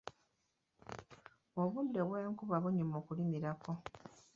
[1.61, 3.71] Obudde bw’enkuba bunyuma okulimirako.